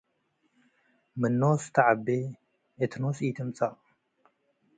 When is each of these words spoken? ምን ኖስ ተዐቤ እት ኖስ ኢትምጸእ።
ምን 1.19 1.33
ኖስ 1.41 1.63
ተዐቤ 1.73 2.07
እት 2.83 2.93
ኖስ 3.01 3.17
ኢትምጸእ። 3.27 3.75